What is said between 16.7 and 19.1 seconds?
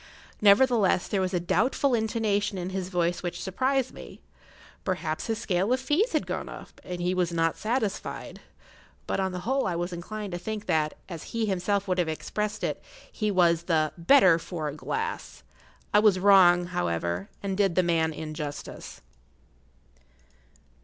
however, and did the man injustice.